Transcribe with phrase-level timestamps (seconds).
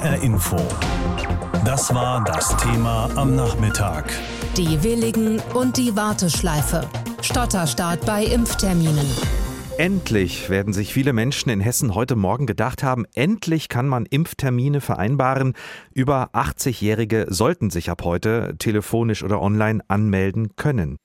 [0.00, 0.56] HR Info.
[1.66, 4.10] Das war das Thema am Nachmittag.
[4.56, 6.88] Die Willigen und die Warteschleife.
[7.20, 9.06] Stotterstart bei Impfterminen.
[9.76, 14.80] Endlich werden sich viele Menschen in Hessen heute Morgen gedacht haben, endlich kann man Impftermine
[14.80, 15.52] vereinbaren.
[15.92, 20.96] Über 80-Jährige sollten sich ab heute telefonisch oder online anmelden können.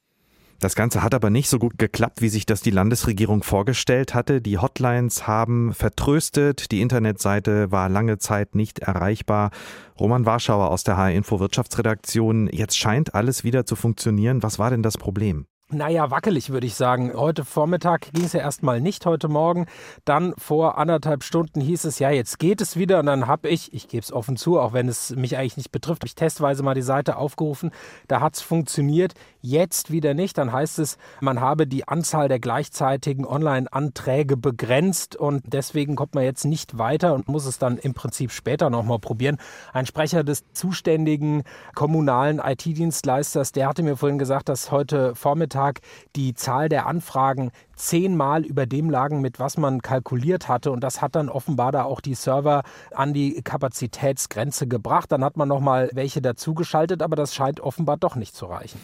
[0.59, 4.41] Das Ganze hat aber nicht so gut geklappt, wie sich das die Landesregierung vorgestellt hatte.
[4.41, 9.51] Die Hotlines haben vertröstet, die Internetseite war lange Zeit nicht erreichbar.
[9.99, 14.43] Roman Warschauer aus der HR Info Wirtschaftsredaktion, jetzt scheint alles wieder zu funktionieren.
[14.43, 15.45] Was war denn das Problem?
[15.71, 17.11] Naja, wackelig würde ich sagen.
[17.15, 19.65] Heute Vormittag ging es ja erstmal nicht, heute Morgen.
[20.05, 22.99] Dann vor anderthalb Stunden hieß es, ja, jetzt geht es wieder.
[22.99, 25.71] Und dann habe ich, ich gebe es offen zu, auch wenn es mich eigentlich nicht
[25.71, 27.71] betrifft, ich testweise mal die Seite aufgerufen.
[28.07, 30.37] Da hat es funktioniert, jetzt wieder nicht.
[30.37, 36.23] Dann heißt es, man habe die Anzahl der gleichzeitigen Online-Anträge begrenzt und deswegen kommt man
[36.23, 39.37] jetzt nicht weiter und muss es dann im Prinzip später nochmal probieren.
[39.73, 45.81] Ein Sprecher des zuständigen kommunalen IT-Dienstleisters, der hatte mir vorhin gesagt, dass heute Vormittag Tag
[46.15, 50.71] die Zahl der Anfragen zehnmal über dem lagen, mit was man kalkuliert hatte.
[50.71, 55.11] Und das hat dann offenbar da auch die Server an die Kapazitätsgrenze gebracht.
[55.11, 58.79] Dann hat man nochmal welche dazugeschaltet, aber das scheint offenbar doch nicht zu reichen.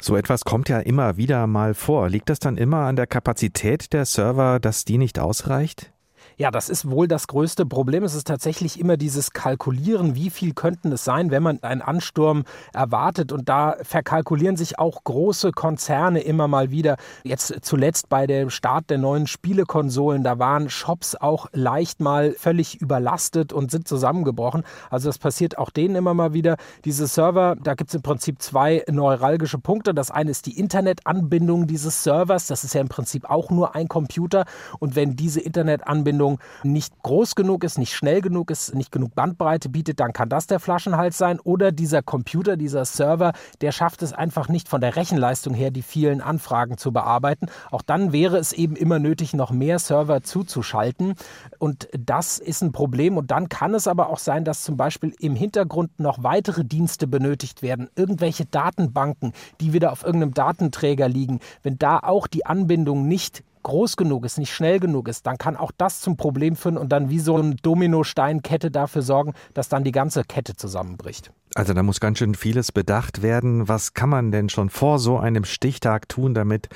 [0.00, 2.08] So etwas kommt ja immer wieder mal vor.
[2.08, 5.92] Liegt das dann immer an der Kapazität der Server, dass die nicht ausreicht?
[6.40, 8.02] Ja, das ist wohl das größte Problem.
[8.02, 12.44] Es ist tatsächlich immer dieses Kalkulieren, wie viel könnten es sein, wenn man einen Ansturm
[12.72, 13.30] erwartet.
[13.30, 16.96] Und da verkalkulieren sich auch große Konzerne immer mal wieder.
[17.24, 22.80] Jetzt zuletzt bei dem Start der neuen Spielekonsolen, da waren Shops auch leicht mal völlig
[22.80, 24.64] überlastet und sind zusammengebrochen.
[24.88, 26.56] Also das passiert auch denen immer mal wieder.
[26.86, 29.92] Diese Server, da gibt es im Prinzip zwei neuralgische Punkte.
[29.92, 32.46] Das eine ist die Internetanbindung dieses Servers.
[32.46, 34.46] Das ist ja im Prinzip auch nur ein Computer.
[34.78, 39.14] Und wenn diese Internetanbindung Verbindung nicht groß genug ist, nicht schnell genug ist, nicht genug
[39.14, 41.40] Bandbreite bietet, dann kann das der Flaschenhals sein.
[41.40, 45.82] Oder dieser Computer, dieser Server, der schafft es einfach nicht von der Rechenleistung her, die
[45.82, 47.46] vielen Anfragen zu bearbeiten.
[47.70, 51.14] Auch dann wäre es eben immer nötig, noch mehr Server zuzuschalten.
[51.58, 53.16] Und das ist ein Problem.
[53.16, 57.06] Und dann kann es aber auch sein, dass zum Beispiel im Hintergrund noch weitere Dienste
[57.06, 57.88] benötigt werden.
[57.96, 61.40] Irgendwelche Datenbanken, die wieder auf irgendeinem Datenträger liegen.
[61.62, 65.56] Wenn da auch die Anbindung nicht groß genug ist, nicht schnell genug ist, dann kann
[65.56, 69.84] auch das zum Problem führen und dann wie so eine Dominosteinkette dafür sorgen, dass dann
[69.84, 71.32] die ganze Kette zusammenbricht.
[71.54, 73.68] Also da muss ganz schön vieles bedacht werden.
[73.68, 76.68] Was kann man denn schon vor so einem Stichtag tun, damit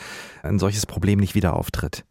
[0.43, 2.05] ein solches Problem nicht wieder auftritt?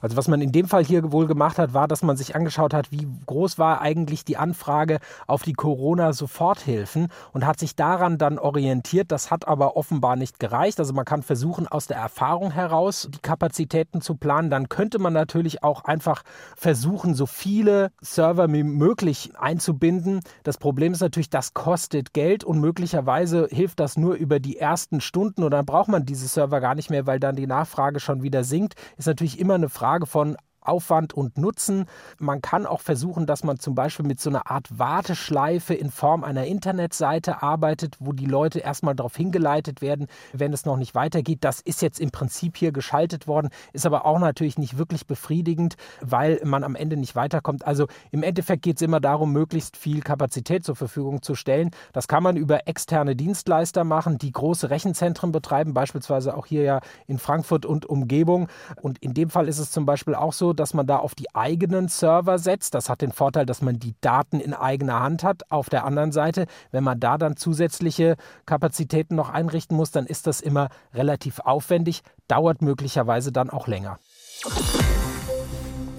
[0.00, 2.74] Also was man in dem Fall hier wohl gemacht hat, war, dass man sich angeschaut
[2.74, 8.38] hat, wie groß war eigentlich die Anfrage auf die Corona-Soforthilfen und hat sich daran dann
[8.38, 9.10] orientiert.
[9.12, 10.78] Das hat aber offenbar nicht gereicht.
[10.78, 14.50] Also man kann versuchen, aus der Erfahrung heraus die Kapazitäten zu planen.
[14.50, 16.22] Dann könnte man natürlich auch einfach
[16.56, 20.20] versuchen, so viele Server wie möglich einzubinden.
[20.42, 25.00] Das Problem ist natürlich, das kostet Geld und möglicherweise hilft das nur über die ersten
[25.00, 28.22] Stunden und dann braucht man diese Server gar nicht mehr, weil dann die Nachfrage schon
[28.22, 28.74] wieder sinkt.
[28.96, 30.36] Ist natürlich immer eine Frage, Frage von
[30.68, 31.86] Aufwand und Nutzen.
[32.18, 36.24] Man kann auch versuchen, dass man zum Beispiel mit so einer Art Warteschleife in Form
[36.24, 41.38] einer Internetseite arbeitet, wo die Leute erstmal darauf hingeleitet werden, wenn es noch nicht weitergeht.
[41.42, 45.76] Das ist jetzt im Prinzip hier geschaltet worden, ist aber auch natürlich nicht wirklich befriedigend,
[46.00, 47.66] weil man am Ende nicht weiterkommt.
[47.66, 51.70] Also im Endeffekt geht es immer darum, möglichst viel Kapazität zur Verfügung zu stellen.
[51.92, 56.80] Das kann man über externe Dienstleister machen, die große Rechenzentren betreiben, beispielsweise auch hier ja
[57.06, 58.48] in Frankfurt und Umgebung.
[58.82, 61.34] Und in dem Fall ist es zum Beispiel auch so, dass man da auf die
[61.34, 62.74] eigenen Server setzt.
[62.74, 65.50] Das hat den Vorteil, dass man die Daten in eigener Hand hat.
[65.50, 70.26] Auf der anderen Seite, wenn man da dann zusätzliche Kapazitäten noch einrichten muss, dann ist
[70.26, 73.98] das immer relativ aufwendig, dauert möglicherweise dann auch länger.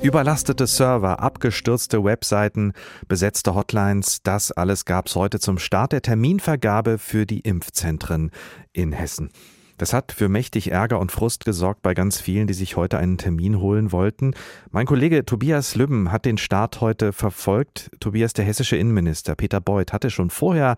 [0.01, 2.71] Überlastete Server, abgestürzte Webseiten,
[3.09, 8.31] besetzte Hotlines, das alles gab es heute zum Start der Terminvergabe für die Impfzentren
[8.71, 9.29] in Hessen.
[9.79, 13.17] Das hat für mächtig Ärger und Frust gesorgt bei ganz vielen, die sich heute einen
[13.17, 14.33] Termin holen wollten.
[14.71, 17.89] Mein Kollege Tobias Lübben hat den Start heute verfolgt.
[18.01, 20.75] Tobias, der hessische Innenminister Peter Beuth, hatte schon vorher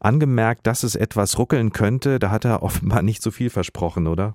[0.00, 2.18] angemerkt, dass es etwas ruckeln könnte.
[2.18, 4.34] Da hat er offenbar nicht so viel versprochen, oder?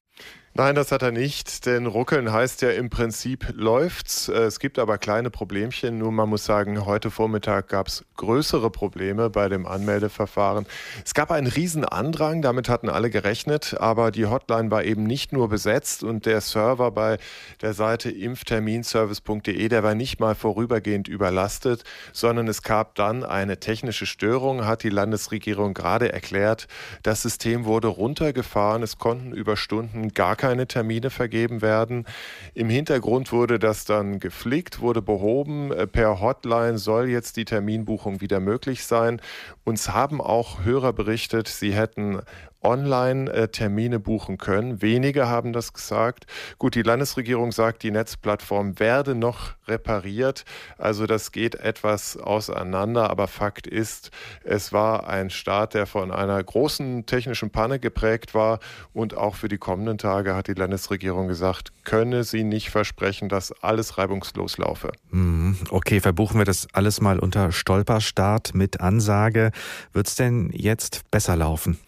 [0.58, 4.28] Nein, das hat er nicht, denn ruckeln heißt ja im Prinzip läuft's.
[4.28, 6.00] Es gibt aber kleine Problemchen.
[6.00, 10.66] Nur man muss sagen, heute Vormittag gab es größere Probleme bei dem Anmeldeverfahren.
[11.06, 15.32] Es gab einen riesen Andrang, damit hatten alle gerechnet, aber die Hotline war eben nicht
[15.32, 17.20] nur besetzt und der Server bei
[17.62, 21.84] der Seite impfterminservice.de, der war nicht mal vorübergehend überlastet,
[22.14, 26.68] sondern es gab dann eine technische Störung, hat die Landesregierung gerade erklärt.
[27.04, 32.06] Das System wurde runtergefahren, es konnten über Stunden gar keine keine Termine vergeben werden.
[32.54, 35.74] Im Hintergrund wurde das dann geflickt, wurde behoben.
[35.74, 39.20] Äh, per Hotline soll jetzt die Terminbuchung wieder möglich sein.
[39.66, 42.22] Uns haben auch Hörer berichtet, sie hätten
[42.62, 44.82] online äh, Termine buchen können.
[44.82, 46.26] Wenige haben das gesagt.
[46.58, 50.44] Gut, die Landesregierung sagt, die Netzplattform werde noch repariert.
[50.78, 54.12] Also das geht etwas auseinander, aber Fakt ist,
[54.44, 58.60] es war ein Start, der von einer großen technischen Panne geprägt war
[58.94, 63.52] und auch für die kommenden Tage hat die Landesregierung gesagt, könne sie nicht versprechen, dass
[63.64, 64.92] alles reibungslos laufe.
[65.12, 65.58] Mhm.
[65.70, 69.52] Okay, verbuchen wir das alles mal unter Stolperstart mit Ansage.
[69.94, 71.80] Wird es denn jetzt besser laufen?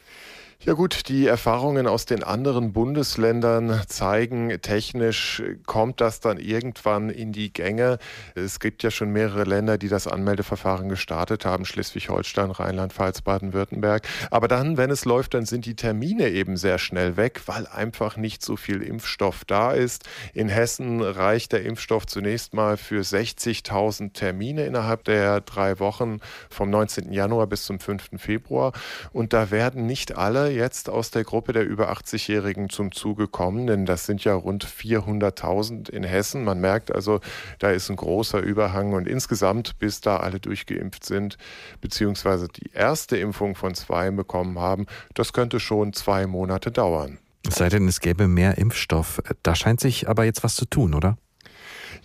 [0.65, 7.31] Ja gut, die Erfahrungen aus den anderen Bundesländern zeigen, technisch kommt das dann irgendwann in
[7.31, 7.97] die Gänge.
[8.35, 14.05] Es gibt ja schon mehrere Länder, die das Anmeldeverfahren gestartet haben, Schleswig-Holstein, Rheinland-Pfalz, Baden-Württemberg.
[14.31, 18.17] Aber dann, wenn es läuft, dann sind die Termine eben sehr schnell weg, weil einfach
[18.17, 20.09] nicht so viel Impfstoff da ist.
[20.33, 26.19] In Hessen reicht der Impfstoff zunächst mal für 60.000 Termine innerhalb der drei Wochen
[26.49, 27.13] vom 19.
[27.13, 28.09] Januar bis zum 5.
[28.17, 28.73] Februar.
[29.13, 33.67] Und da werden nicht alle jetzt aus der Gruppe der über 80-Jährigen zum Zuge kommen,
[33.67, 36.43] denn das sind ja rund 400.000 in Hessen.
[36.43, 37.19] Man merkt also,
[37.59, 41.37] da ist ein großer Überhang und insgesamt, bis da alle durchgeimpft sind,
[41.81, 47.19] beziehungsweise die erste Impfung von zwei bekommen haben, das könnte schon zwei Monate dauern.
[47.47, 49.21] Es sei denn, es gäbe mehr Impfstoff.
[49.43, 51.17] Da scheint sich aber jetzt was zu tun, oder?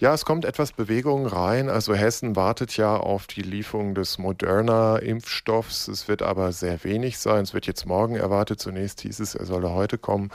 [0.05, 1.71] Ja, es kommt etwas Bewegung rein.
[1.71, 5.89] Also Hessen wartet ja auf die Lieferung des Moderna-Impfstoffs.
[5.89, 7.45] Es wird aber sehr wenig sein.
[7.45, 8.61] Es wird jetzt morgen erwartet.
[8.61, 10.31] Zunächst hieß es, er solle heute kommen.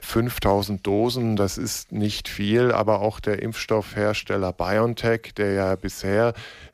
[0.00, 6.32] 5000 Dosen, das ist nicht viel, aber auch der Impfstoffhersteller BioNTech, der ja bisher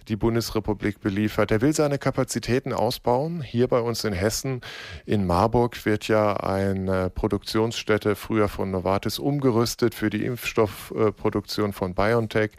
[0.08, 1.50] die Bundesrepublik beliefert.
[1.50, 3.42] Er will seine Kapazitäten ausbauen.
[3.42, 4.62] Hier bei uns in Hessen,
[5.06, 12.52] in Marburg, wird ja eine Produktionsstätte früher von Novartis umgerüstet für die Impfstoffproduktion von BioNTech.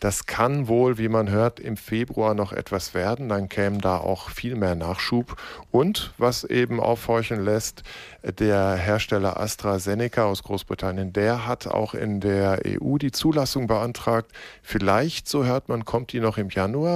[0.00, 3.28] Das kann wohl, wie man hört, im Februar noch etwas werden.
[3.28, 5.36] Dann käme da auch viel mehr Nachschub.
[5.72, 7.82] Und was eben aufhorchen lässt,
[8.22, 14.30] der Hersteller AstraZeneca aus Großbritannien, der hat auch in der EU die Zulassung beantragt.
[14.62, 16.87] Vielleicht, so hört man, kommt die noch im Januar.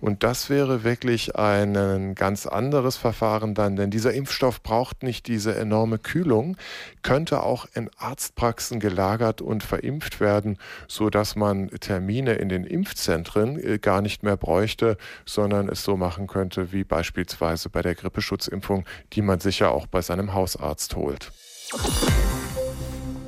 [0.00, 5.54] Und das wäre wirklich ein ganz anderes Verfahren dann, denn dieser Impfstoff braucht nicht diese
[5.56, 6.56] enorme Kühlung,
[7.02, 10.58] könnte auch in Arztpraxen gelagert und verimpft werden,
[10.88, 15.96] so dass man Termine in den Impfzentren äh, gar nicht mehr bräuchte, sondern es so
[15.96, 21.32] machen könnte wie beispielsweise bei der Grippeschutzimpfung, die man sicher auch bei seinem Hausarzt holt.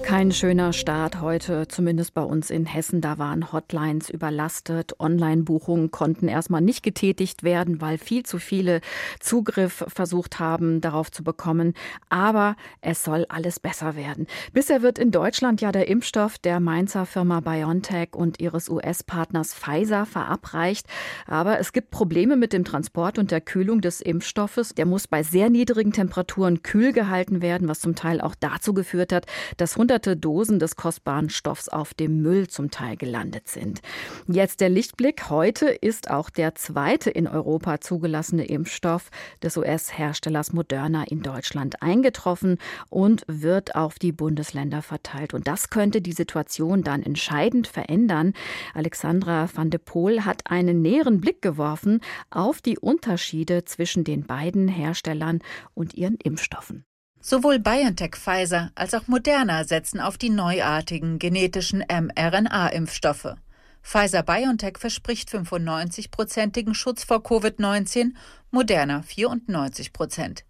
[0.04, 3.00] Kein schöner Start heute, zumindest bei uns in Hessen.
[3.00, 5.00] Da waren Hotlines überlastet.
[5.00, 8.82] Online-Buchungen konnten erstmal nicht getätigt werden, weil viel zu viele
[9.18, 11.72] Zugriff versucht haben, darauf zu bekommen.
[12.10, 14.26] Aber es soll alles besser werden.
[14.52, 20.04] Bisher wird in Deutschland ja der Impfstoff der Mainzer Firma BioNTech und ihres US-Partners Pfizer
[20.04, 20.86] verabreicht.
[21.26, 24.74] Aber es gibt Probleme mit dem Transport und der Kühlung des Impfstoffes.
[24.74, 29.10] Der muss bei sehr niedrigen Temperaturen kühl gehalten werden, was zum Teil auch dazu geführt
[29.10, 29.24] hat,
[29.56, 33.81] dass hunderte Dosen des kostbaren Stoffs auf dem Müll zum Teil gelandet sind.
[34.26, 35.31] Jetzt der Lichtblick.
[35.31, 39.11] Heute ist auch der zweite in Europa zugelassene Impfstoff
[39.41, 42.58] des US-Herstellers Moderna in Deutschland eingetroffen
[42.91, 45.32] und wird auf die Bundesländer verteilt.
[45.32, 48.32] Und das könnte die Situation dann entscheidend verändern.
[48.75, 52.00] Alexandra van de Poel hat einen näheren Blick geworfen
[52.31, 55.38] auf die Unterschiede zwischen den beiden Herstellern
[55.73, 56.85] und ihren Impfstoffen.
[57.26, 63.37] Sowohl BioNTech Pfizer als auch Moderna setzen auf die neuartigen genetischen mRNA-Impfstoffe.
[63.83, 68.11] Pfizer BioNTech verspricht 95-prozentigen Schutz vor Covid-19,
[68.50, 70.45] Moderna 94 Prozent.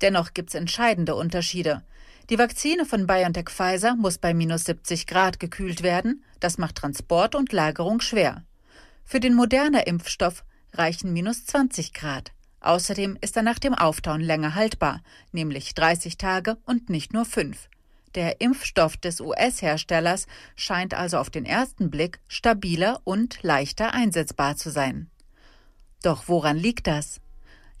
[0.00, 1.82] Dennoch gibt es entscheidende Unterschiede.
[2.30, 6.22] Die Vakzine von BioNTech Pfizer muss bei minus 70 Grad gekühlt werden.
[6.38, 8.44] Das macht Transport und Lagerung schwer.
[9.04, 12.30] Für den Moderna-Impfstoff reichen minus 20 Grad.
[12.62, 15.02] Außerdem ist er nach dem Auftauen länger haltbar,
[15.32, 17.68] nämlich 30 Tage und nicht nur fünf.
[18.14, 24.70] Der Impfstoff des US-Herstellers scheint also auf den ersten Blick stabiler und leichter einsetzbar zu
[24.70, 25.10] sein.
[26.02, 27.20] Doch woran liegt das?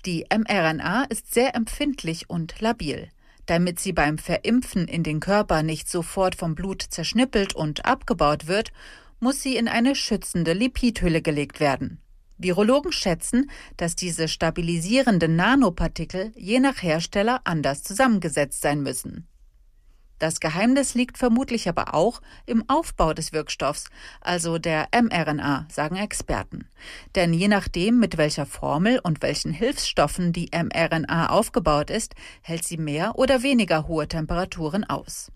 [0.04, 3.08] Die mRNA ist sehr empfindlich und labil.
[3.46, 8.72] Damit sie beim Verimpfen in den Körper nicht sofort vom Blut zerschnippelt und abgebaut wird,
[9.20, 12.01] muss sie in eine schützende Lipidhülle gelegt werden.
[12.42, 19.28] Virologen schätzen, dass diese stabilisierenden Nanopartikel je nach Hersteller anders zusammengesetzt sein müssen.
[20.22, 23.86] Das Geheimnis liegt vermutlich aber auch im Aufbau des Wirkstoffs,
[24.20, 26.68] also der mRNA, sagen Experten.
[27.16, 32.76] Denn je nachdem, mit welcher Formel und welchen Hilfsstoffen die mRNA aufgebaut ist, hält sie
[32.76, 35.32] mehr oder weniger hohe Temperaturen aus.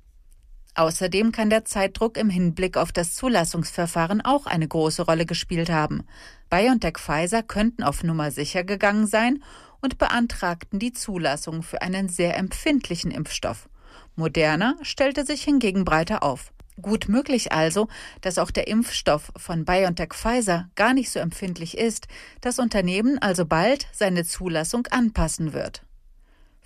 [0.76, 6.04] Außerdem kann der Zeitdruck im Hinblick auf das Zulassungsverfahren auch eine große Rolle gespielt haben.
[6.50, 9.42] BioNTech Pfizer könnten auf Nummer sicher gegangen sein
[9.80, 13.70] und beantragten die Zulassung für einen sehr empfindlichen Impfstoff.
[14.16, 16.52] Moderna stellte sich hingegen breiter auf.
[16.82, 17.88] Gut möglich also,
[18.20, 22.06] dass auch der Impfstoff von BioNTech Pfizer gar nicht so empfindlich ist,
[22.42, 25.85] das Unternehmen also bald seine Zulassung anpassen wird.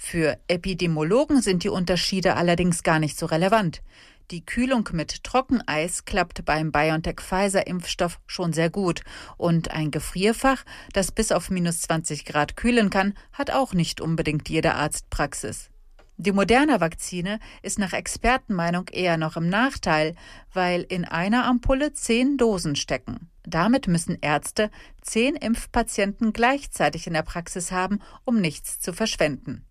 [0.02, 3.82] Für Epidemiologen sind die Unterschiede allerdings gar nicht so relevant.
[4.30, 9.02] Die Kühlung mit Trockeneis klappt beim BioNTech-Pfizer-Impfstoff schon sehr gut.
[9.36, 10.64] Und ein Gefrierfach,
[10.94, 15.68] das bis auf minus 20 Grad kühlen kann, hat auch nicht unbedingt jede Arztpraxis.
[16.16, 20.16] Die moderne Vakzine ist nach Expertenmeinung eher noch im Nachteil,
[20.52, 23.30] weil in einer Ampulle zehn Dosen stecken.
[23.44, 24.70] Damit müssen Ärzte
[25.02, 29.66] zehn Impfpatienten gleichzeitig in der Praxis haben, um nichts zu verschwenden.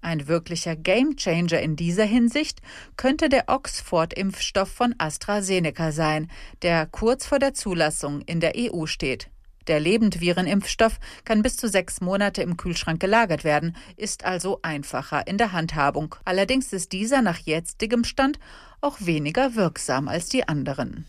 [0.00, 2.60] Ein wirklicher Gamechanger in dieser Hinsicht
[2.96, 6.30] könnte der Oxford-Impfstoff von AstraZeneca sein,
[6.62, 9.28] der kurz vor der Zulassung in der EU steht.
[9.66, 15.36] Der Lebendvirenimpfstoff kann bis zu sechs Monate im Kühlschrank gelagert werden, ist also einfacher in
[15.36, 16.14] der Handhabung.
[16.24, 18.38] Allerdings ist dieser nach jetzigem Stand
[18.80, 21.04] auch weniger wirksam als die anderen.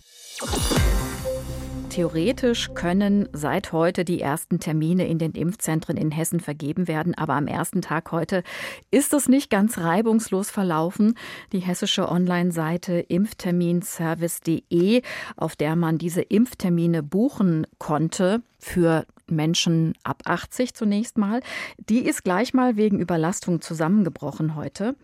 [1.89, 7.33] Theoretisch können seit heute die ersten Termine in den Impfzentren in Hessen vergeben werden, aber
[7.33, 8.43] am ersten Tag heute
[8.91, 11.15] ist es nicht ganz reibungslos verlaufen.
[11.51, 15.01] Die hessische Online-Seite impfterminservice.de,
[15.35, 21.41] auf der man diese Impftermine buchen konnte für Menschen ab 80 zunächst mal,
[21.77, 24.95] die ist gleich mal wegen Überlastung zusammengebrochen heute.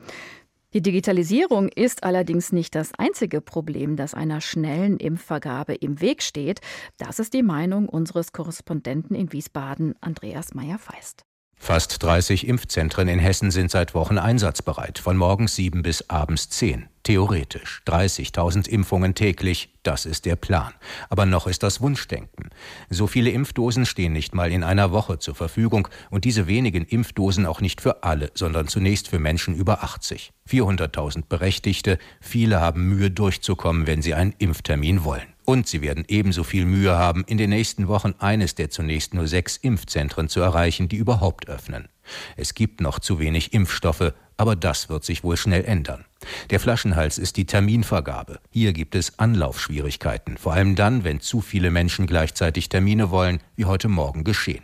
[0.75, 6.59] Die Digitalisierung ist allerdings nicht das einzige Problem, das einer schnellen Impfvergabe im Weg steht.
[6.97, 11.21] Das ist die Meinung unseres Korrespondenten in Wiesbaden, Andreas Meyer-Feist.
[11.57, 16.89] Fast 30 Impfzentren in Hessen sind seit Wochen einsatzbereit, von morgens 7 bis abends 10.
[17.05, 20.73] Theoretisch 30.000 Impfungen täglich, das ist der Plan.
[21.07, 22.49] Aber noch ist das Wunschdenken.
[22.89, 27.45] So viele Impfdosen stehen nicht mal in einer Woche zur Verfügung und diese wenigen Impfdosen
[27.45, 30.33] auch nicht für alle, sondern zunächst für Menschen über 80.
[30.49, 35.27] 400.000 Berechtigte, viele haben Mühe durchzukommen, wenn sie einen Impftermin wollen.
[35.45, 39.27] Und sie werden ebenso viel Mühe haben, in den nächsten Wochen eines der zunächst nur
[39.27, 41.87] sechs Impfzentren zu erreichen, die überhaupt öffnen.
[42.35, 46.05] Es gibt noch zu wenig Impfstoffe, aber das wird sich wohl schnell ändern.
[46.49, 48.39] Der Flaschenhals ist die Terminvergabe.
[48.49, 53.65] Hier gibt es Anlaufschwierigkeiten, vor allem dann, wenn zu viele Menschen gleichzeitig Termine wollen, wie
[53.65, 54.63] heute Morgen geschehen.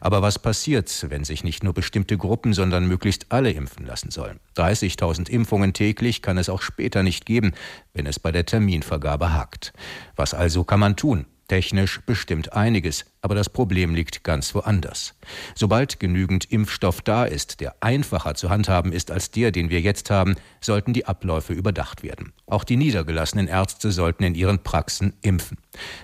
[0.00, 4.40] Aber was passiert, wenn sich nicht nur bestimmte Gruppen, sondern möglichst alle impfen lassen sollen?
[4.56, 7.52] 30.000 Impfungen täglich kann es auch später nicht geben,
[7.92, 9.72] wenn es bei der Terminvergabe hakt.
[10.14, 11.26] Was also kann man tun?
[11.48, 15.14] Technisch bestimmt einiges, aber das Problem liegt ganz woanders.
[15.54, 20.10] Sobald genügend Impfstoff da ist, der einfacher zu handhaben ist als der, den wir jetzt
[20.10, 22.32] haben, sollten die Abläufe überdacht werden.
[22.46, 25.58] Auch die niedergelassenen Ärzte sollten in ihren Praxen impfen.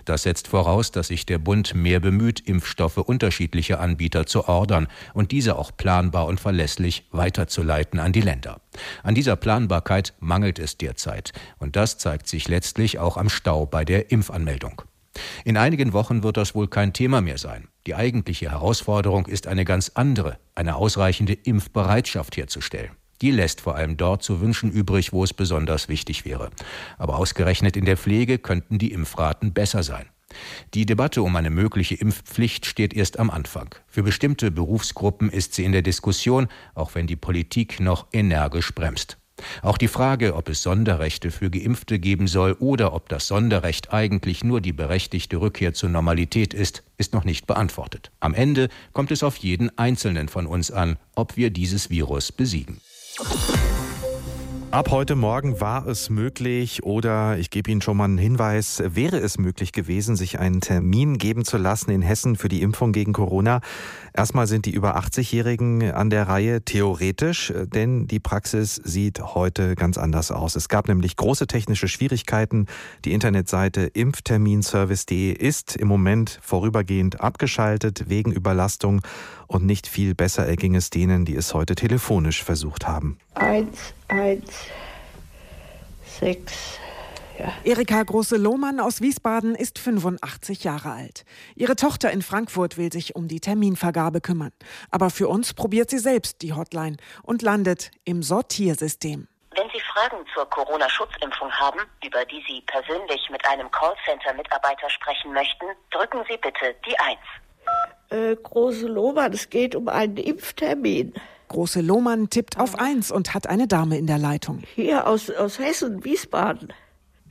[0.05, 5.33] Das setzt voraus, dass sich der Bund mehr bemüht, Impfstoffe unterschiedlicher Anbieter zu ordern und
[5.33, 8.61] diese auch planbar und verlässlich weiterzuleiten an die Länder.
[9.03, 13.85] An dieser Planbarkeit mangelt es derzeit und das zeigt sich letztlich auch am Stau bei
[13.85, 14.83] der Impfanmeldung.
[15.45, 17.69] In einigen Wochen wird das wohl kein Thema mehr sein.
[17.87, 22.93] Die eigentliche Herausforderung ist eine ganz andere, eine ausreichende Impfbereitschaft herzustellen.
[23.21, 26.51] Die lässt vor allem dort zu wünschen übrig, wo es besonders wichtig wäre.
[26.99, 30.07] Aber ausgerechnet in der Pflege könnten die Impfraten besser sein.
[30.75, 33.75] Die Debatte um eine mögliche Impfpflicht steht erst am Anfang.
[33.87, 39.19] Für bestimmte Berufsgruppen ist sie in der Diskussion, auch wenn die Politik noch energisch bremst.
[39.63, 44.45] Auch die Frage, ob es Sonderrechte für Geimpfte geben soll oder ob das Sonderrecht eigentlich
[44.45, 48.11] nur die berechtigte Rückkehr zur Normalität ist, ist noch nicht beantwortet.
[48.21, 52.81] Am Ende kommt es auf jeden Einzelnen von uns an, ob wir dieses Virus besiegen.
[54.73, 59.19] Ab heute Morgen war es möglich oder ich gebe Ihnen schon mal einen Hinweis, wäre
[59.19, 63.13] es möglich gewesen, sich einen Termin geben zu lassen in Hessen für die Impfung gegen
[63.13, 63.61] Corona.
[64.15, 69.99] Erstmal sind die über 80-Jährigen an der Reihe theoretisch, denn die Praxis sieht heute ganz
[69.99, 70.57] anders aus.
[70.57, 72.65] Es gab nämlich große technische Schwierigkeiten.
[73.05, 79.03] Die Internetseite impfterminservice.de ist im Moment vorübergehend abgeschaltet wegen Überlastung
[79.49, 83.19] und nicht viel besser erging es denen, die es heute telefonisch versucht haben.
[83.35, 84.62] Eins, eins,
[86.23, 86.79] sechs.
[87.39, 87.53] Ja.
[87.65, 91.25] Erika Große-Lohmann aus Wiesbaden ist 85 Jahre alt.
[91.57, 94.53] Ihre Tochter in Frankfurt will sich um die Terminvergabe kümmern.
[94.91, 99.27] Aber für uns probiert sie selbst die Hotline und landet im Sortiersystem.
[99.55, 105.67] Wenn Sie Fragen zur Corona-Schutzimpfung haben, über die Sie persönlich mit einem Callcenter-Mitarbeiter sprechen möchten,
[105.91, 107.19] drücken Sie bitte die 1
[108.13, 111.15] äh, große Lohmann, es geht um einen Impftermin.
[111.53, 114.63] Große Lohmann tippt auf eins und hat eine Dame in der Leitung.
[114.75, 116.73] Hier aus, aus Hessen, Wiesbaden.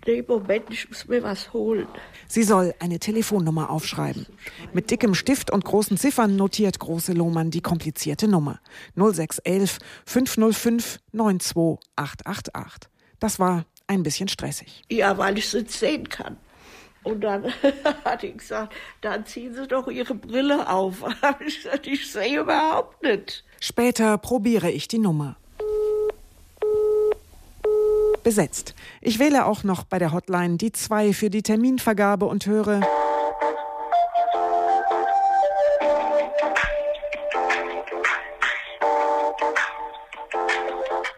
[0.05, 1.87] Nee, Moment, ich muss mir was holen.
[2.27, 4.27] Sie soll eine Telefonnummer aufschreiben.
[4.73, 8.59] Mit dickem Stift und großen Ziffern notiert Große Lohmann die komplizierte Nummer.
[8.95, 12.91] 0611 505 92888.
[13.19, 14.83] Das war ein bisschen stressig.
[14.91, 16.37] Ja, weil ich es nicht sehen kann.
[17.03, 17.45] Und dann
[18.05, 21.03] hat ich gesagt, dann ziehen Sie doch Ihre Brille auf.
[21.45, 23.43] ich gesagt, ich sehe überhaupt nicht.
[23.59, 25.35] Später probiere ich die Nummer.
[28.23, 28.75] Besetzt.
[29.01, 32.81] Ich wähle auch noch bei der Hotline die 2 für die Terminvergabe und höre.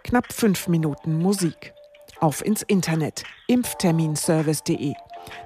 [0.03, 1.73] Knapp fünf Minuten Musik.
[2.19, 3.23] Auf ins Internet.
[3.47, 4.93] Impfterminservice.de.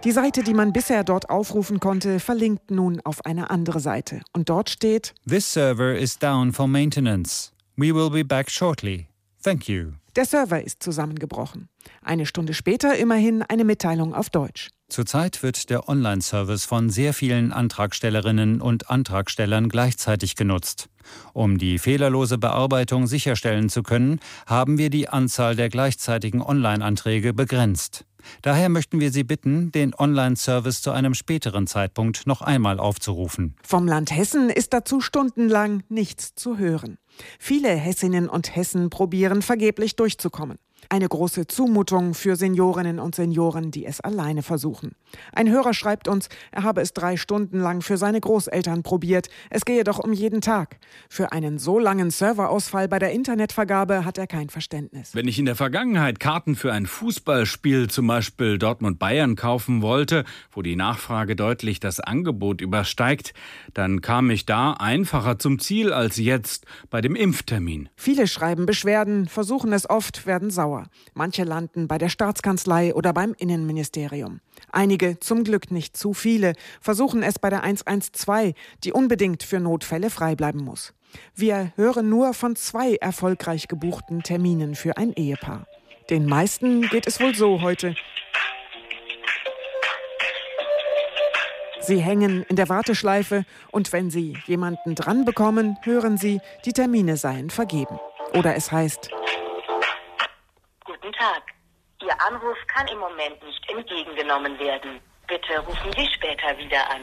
[0.03, 4.21] Die Seite, die man bisher dort aufrufen konnte, verlinkt nun auf eine andere Seite.
[4.33, 7.51] Und dort steht: This server is down for maintenance.
[7.75, 9.07] We will be back shortly.
[9.43, 9.91] Thank you.
[10.17, 11.69] Der Server ist zusammengebrochen.
[12.01, 14.71] Eine Stunde später immerhin eine Mitteilung auf Deutsch.
[14.89, 20.89] Zurzeit wird der Online-Service von sehr vielen Antragstellerinnen und Antragstellern gleichzeitig genutzt.
[21.33, 28.06] Um die fehlerlose Bearbeitung sicherstellen zu können, haben wir die Anzahl der gleichzeitigen Online-Anträge begrenzt.
[28.41, 33.55] Daher möchten wir Sie bitten, den Online-Service zu einem späteren Zeitpunkt noch einmal aufzurufen.
[33.63, 36.97] Vom Land Hessen ist dazu stundenlang nichts zu hören.
[37.39, 40.57] Viele Hessinnen und Hessen probieren vergeblich durchzukommen.
[40.89, 44.91] Eine große Zumutung für Seniorinnen und Senioren, die es alleine versuchen.
[45.33, 49.27] Ein Hörer schreibt uns, er habe es drei Stunden lang für seine Großeltern probiert.
[49.49, 50.77] Es gehe doch um jeden Tag.
[51.09, 55.13] Für einen so langen Serverausfall bei der Internetvergabe hat er kein Verständnis.
[55.13, 60.61] Wenn ich in der Vergangenheit Karten für ein Fußballspiel, zum Beispiel Dortmund-Bayern, kaufen wollte, wo
[60.61, 63.33] die Nachfrage deutlich das Angebot übersteigt,
[63.73, 67.89] dann kam ich da einfacher zum Ziel als jetzt bei dem Impftermin.
[67.97, 70.66] Viele schreiben Beschwerden, versuchen es oft, werden sauer.
[71.13, 74.39] Manche landen bei der Staatskanzlei oder beim Innenministerium.
[74.71, 80.09] Einige, zum Glück nicht zu viele, versuchen es bei der 112, die unbedingt für Notfälle
[80.09, 80.93] frei bleiben muss.
[81.35, 85.67] Wir hören nur von zwei erfolgreich gebuchten Terminen für ein Ehepaar.
[86.09, 87.95] Den meisten geht es wohl so heute.
[91.81, 97.15] Sie hängen in der Warteschleife und wenn Sie jemanden dran bekommen, hören Sie, die Termine
[97.15, 97.97] seien vergeben.
[98.33, 99.09] Oder es heißt,
[101.07, 101.43] Guten Tag.
[102.01, 104.99] Ihr Anruf kann im Moment nicht entgegengenommen werden.
[105.25, 107.01] Bitte rufen Sie später wieder an.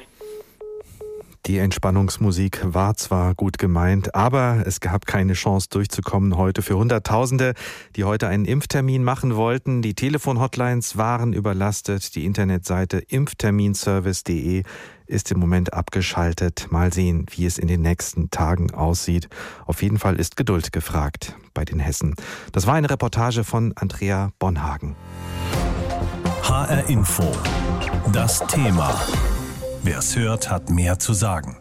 [1.47, 7.55] Die Entspannungsmusik war zwar gut gemeint, aber es gab keine Chance durchzukommen heute für Hunderttausende,
[7.97, 9.81] die heute einen Impftermin machen wollten.
[9.81, 12.15] Die Telefonhotlines waren überlastet.
[12.15, 14.65] Die Internetseite impfterminservice.de
[15.07, 16.69] ist im Moment abgeschaltet.
[16.71, 19.29] Mal sehen, wie es in den nächsten Tagen aussieht.
[19.67, 22.15] Auf jeden Fall ist Geduld gefragt bei den Hessen.
[22.53, 24.97] Das war eine Reportage von Andrea Bonhagen.
[26.43, 27.31] HR Info.
[28.13, 28.95] Das Thema.
[29.83, 31.57] Wer es hört, hat mehr zu sagen.